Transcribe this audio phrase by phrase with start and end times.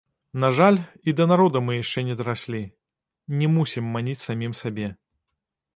[0.43, 0.77] На жаль,
[1.11, 2.63] і да народа мы яшчэ не дараслі,
[3.43, 4.93] не мусім маніць самім сабе.